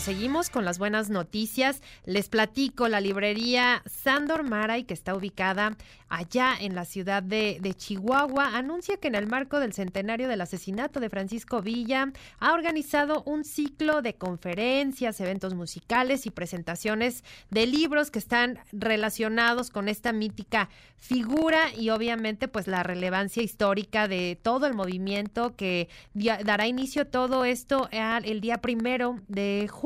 [0.00, 1.80] Seguimos con las buenas noticias.
[2.04, 5.76] Les platico la librería Sandor Maray, que está ubicada
[6.08, 11.00] allá en la ciudad de, Chihuahua, anuncia que en el marco del centenario del asesinato
[11.00, 18.10] de Francisco Villa ha organizado un ciclo de conferencias, eventos musicales y presentaciones de libros
[18.10, 24.66] que están relacionados con esta mítica figura y obviamente pues la relevancia histórica de todo
[24.66, 29.85] el movimiento que dará inicio a todo esto el día primero de julio.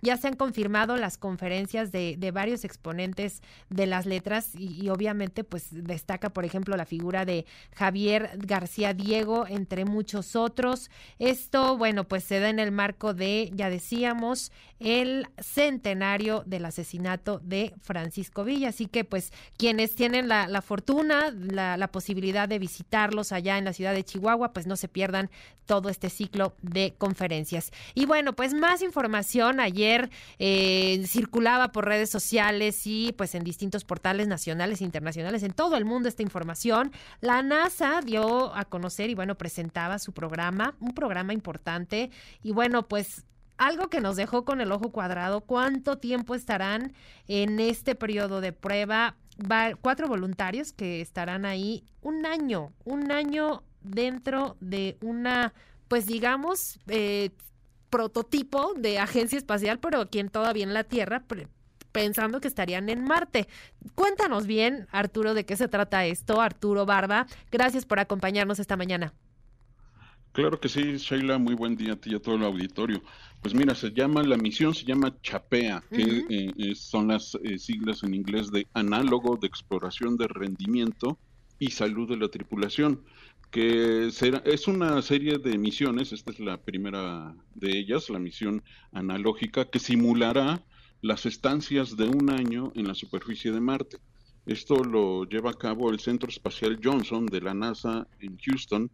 [0.00, 5.68] Ya se han confirmado las conferencias de, varios exponentes de las letras y obviamente pues
[5.70, 10.90] destaca, por ejemplo, la figura de Javier García Diego, entre muchos otros.
[11.18, 17.40] Esto, bueno, pues se da en el marco de, ya decíamos, el centenario del asesinato
[17.42, 18.68] de Francisco Villa.
[18.68, 23.72] Así que, pues, quienes tienen la, fortuna, la, la, posibilidad de visitarlos allá en la
[23.72, 25.30] ciudad de Chihuahua, pues no se pierdan
[25.66, 27.72] todo este ciclo de conferencias.
[27.94, 29.17] Y bueno, pues más información
[29.60, 35.52] ayer eh, circulaba por redes sociales y pues en distintos portales nacionales e internacionales en
[35.52, 36.92] todo el mundo esta información.
[37.20, 42.10] La NASA dio a conocer y bueno, presentaba su programa, un programa importante
[42.42, 43.24] y bueno, pues
[43.58, 46.92] algo que nos dejó con el ojo cuadrado, ¿cuánto tiempo estarán
[47.26, 49.16] en este periodo de prueba?
[49.82, 55.52] Cuatro voluntarios que estarán ahí un año, un año dentro de una,
[55.88, 57.30] pues digamos, eh,
[57.90, 61.24] prototipo de agencia espacial, pero aquí en todavía en la Tierra,
[61.92, 63.48] pensando que estarían en Marte.
[63.94, 66.40] Cuéntanos bien, Arturo, de qué se trata esto.
[66.40, 69.12] Arturo Barba, gracias por acompañarnos esta mañana.
[70.32, 73.02] Claro que sí, Sheila, muy buen día a ti y a todo el auditorio.
[73.42, 78.02] Pues mira, se llama, la misión se llama CHAPEA, que eh, son las eh, siglas
[78.02, 81.18] en inglés de Análogo de Exploración de Rendimiento
[81.58, 83.02] y Salud de la Tripulación,
[83.50, 88.62] que será, es una serie de misiones, esta es la primera de ellas, la misión
[88.92, 90.64] analógica, que simulará
[91.00, 93.98] las estancias de un año en la superficie de Marte.
[94.46, 98.90] Esto lo lleva a cabo el Centro Espacial Johnson de la NASA en Houston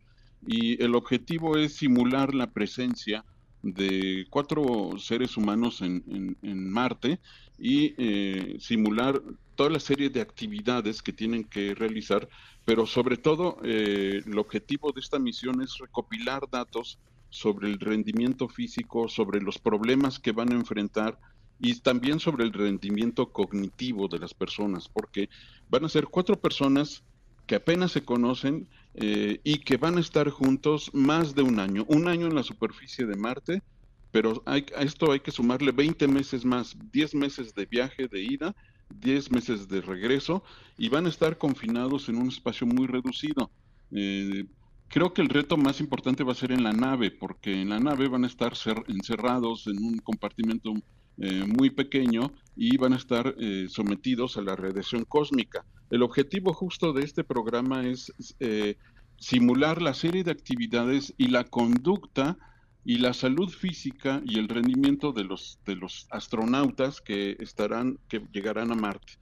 [0.47, 3.25] y el objetivo es simular la presencia
[3.62, 6.37] de cuatro seres humanos en,
[6.71, 7.21] Marte
[7.59, 9.23] y eh, simular
[9.55, 12.29] toda la serie de actividades que tienen que realizar,
[12.65, 16.99] pero sobre todo eh, el objetivo de esta misión es recopilar datos
[17.31, 21.19] sobre el rendimiento físico, sobre los problemas que van a enfrentar
[21.59, 25.29] y también sobre el rendimiento cognitivo de las personas, porque
[25.69, 27.03] van a ser cuatro personas
[27.47, 31.85] que apenas se conocen eh, y que van a estar juntos más de un año,
[31.89, 33.63] un año en la superficie de Marte,
[34.11, 38.55] pero a esto hay que sumarle 20 meses más, 10 meses de viaje de ida,
[38.91, 40.43] 10 meses de regreso,
[40.78, 43.50] y van a estar confinados en un espacio muy reducido.
[43.91, 44.47] Eh,
[44.89, 47.81] creo que el reto más importante va a ser en la nave, porque en la
[47.81, 48.53] nave van a estar
[48.89, 50.75] encerrados en un compartimento
[51.17, 55.65] eh, muy pequeño y van a estar eh, sometidos a la radiación cósmica.
[55.91, 58.77] El objetivo justo de este programa es eh,
[59.19, 62.37] simular la serie de actividades y la conducta
[62.84, 68.22] y la salud física y el rendimiento de los de los astronautas que estarán que
[68.33, 69.15] llegarán a Marte.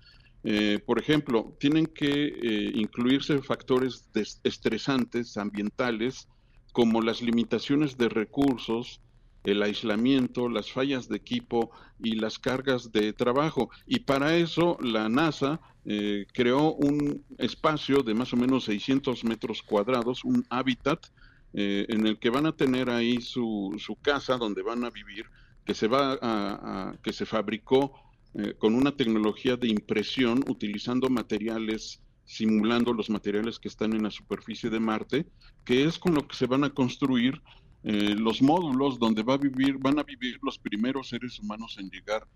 [0.86, 4.08] por ejemplo, tienen que incluirse factores
[4.42, 6.26] estresantes ambientales
[6.72, 9.00] como las limitaciones de recursos,
[9.44, 13.70] el aislamiento, las fallas de equipo y las cargas de trabajo.
[13.86, 19.62] Y para eso la NASA eh, creó un espacio de más o menos 600 metros
[19.62, 21.06] cuadrados, un hábitat
[21.54, 25.26] eh, en el que van a tener ahí su, su, casa donde van a vivir,
[25.64, 27.92] que se va a, que se fabricó
[28.34, 34.10] eh, con una tecnología de impresión utilizando materiales simulando los materiales que están en la
[34.10, 35.26] superficie de Marte,
[35.64, 37.42] que es con lo que se van a construir
[37.82, 41.90] eh, los módulos donde va a vivir, van a vivir los primeros seres humanos en
[41.90, 42.26] llegar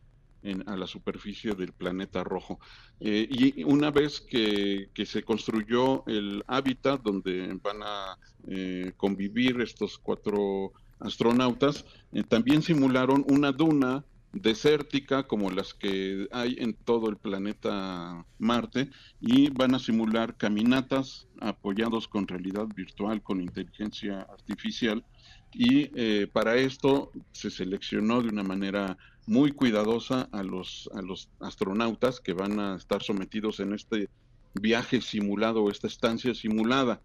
[0.66, 2.58] a la superficie del planeta rojo.
[3.00, 8.18] Eh, y una vez que, se construyó el hábitat donde van a
[8.48, 11.84] eh, convivir estos cuatro astronautas,
[12.28, 18.90] también simularon una duna desértica como las que hay en todo el planeta Marte
[19.20, 25.04] y van a simular caminatas apoyados con realidad virtual, con inteligencia artificial
[25.52, 31.28] y eh, para esto se seleccionó de una manera muy cuidadosa a los, a los
[31.40, 34.08] astronautas que van a estar sometidos en este
[34.54, 37.00] viaje simulado, esta estancia simulada.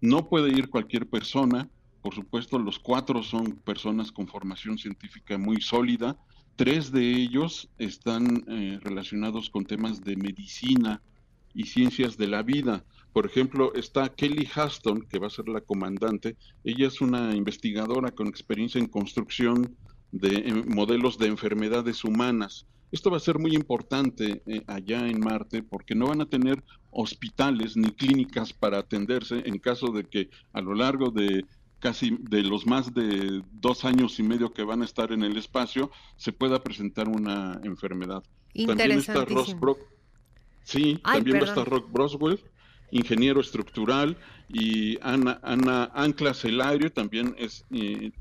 [0.00, 1.68] No puede ir cualquier persona,
[2.02, 6.16] por supuesto los cuatro son personas con formación científica muy sólida,
[6.56, 11.02] tres de ellos están eh, relacionados con temas de medicina
[11.54, 12.84] y ciencias de la vida.
[13.12, 16.36] Por ejemplo, está Kelly Haston, que va a ser la comandante.
[16.64, 19.74] Ella es una investigadora con experiencia en construcción
[20.12, 22.66] de modelos de enfermedades humanas.
[22.92, 26.62] Esto va a ser muy importante eh, allá en Marte porque no van a tener
[26.90, 31.44] hospitales ni clínicas para atenderse en caso de que a lo largo de
[31.78, 35.36] casi de los más de dos años y medio que van a estar en el
[35.36, 38.22] espacio se pueda presentar una enfermedad.
[38.66, 39.78] También está Ross Brock.
[40.62, 42.40] Sí, también va a estar Rock Broswell,
[42.90, 44.16] ingeniero estructural,
[44.48, 48.12] y Ana, Ana Ancla Celario también es eh,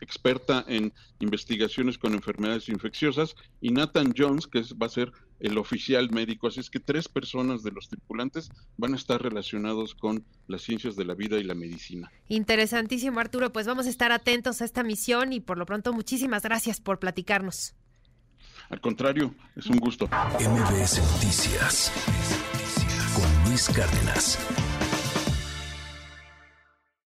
[0.00, 6.10] experta en investigaciones con enfermedades infecciosas, y Nathan Jones, que va a ser el oficial
[6.10, 6.48] médico.
[6.48, 10.96] Así es que tres personas de los tripulantes van a estar relacionados con las ciencias
[10.96, 12.10] de la vida y la medicina.
[12.28, 13.52] Interesantísimo, Arturo.
[13.52, 16.98] Pues vamos a estar atentos a esta misión y por lo pronto muchísimas gracias por
[16.98, 17.74] platicarnos.
[18.70, 20.06] Al contrario, es un gusto.
[20.06, 21.92] MBS Noticias
[23.66, 24.38] Cárdenas.